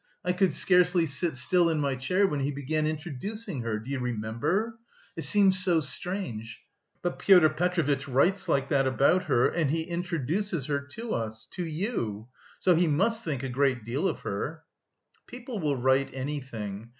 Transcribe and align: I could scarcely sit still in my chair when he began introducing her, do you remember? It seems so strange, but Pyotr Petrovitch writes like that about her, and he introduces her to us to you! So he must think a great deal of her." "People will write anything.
I 0.25 0.33
could 0.33 0.51
scarcely 0.51 1.05
sit 1.05 1.35
still 1.37 1.69
in 1.69 1.79
my 1.79 1.93
chair 1.93 2.25
when 2.25 2.39
he 2.39 2.49
began 2.51 2.87
introducing 2.87 3.61
her, 3.61 3.77
do 3.77 3.91
you 3.91 3.99
remember? 3.99 4.79
It 5.15 5.21
seems 5.25 5.63
so 5.63 5.79
strange, 5.79 6.59
but 7.03 7.19
Pyotr 7.19 7.49
Petrovitch 7.49 8.07
writes 8.07 8.49
like 8.49 8.69
that 8.69 8.87
about 8.87 9.25
her, 9.25 9.47
and 9.47 9.69
he 9.69 9.83
introduces 9.83 10.65
her 10.65 10.79
to 10.93 11.13
us 11.13 11.45
to 11.51 11.63
you! 11.63 12.29
So 12.59 12.73
he 12.73 12.87
must 12.87 13.23
think 13.23 13.43
a 13.43 13.47
great 13.47 13.83
deal 13.85 14.07
of 14.07 14.21
her." 14.21 14.63
"People 15.27 15.59
will 15.59 15.77
write 15.77 16.09
anything. 16.15 16.89